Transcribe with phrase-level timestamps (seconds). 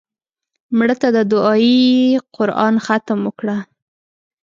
[0.77, 1.81] مړه ته د دعایي
[2.35, 3.57] قرآن ختم وکړه